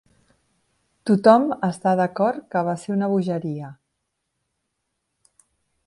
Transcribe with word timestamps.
Tothom 1.09 1.45
està 1.67 1.93
d'acord 2.01 2.41
que 2.55 2.65
va 2.69 2.75
ser 2.85 2.95
una 2.97 3.13
bogeria. 3.13 3.71